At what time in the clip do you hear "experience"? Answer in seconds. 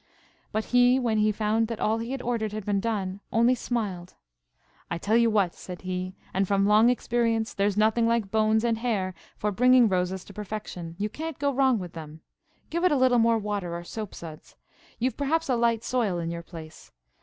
6.89-7.53